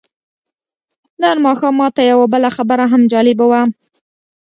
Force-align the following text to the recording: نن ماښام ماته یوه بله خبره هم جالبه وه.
نن 1.21 1.37
ماښام 1.45 1.73
ماته 1.81 2.01
یوه 2.11 2.25
بله 2.33 2.49
خبره 2.55 2.85
هم 2.91 3.01
جالبه 3.11 3.45
وه. 3.51 3.61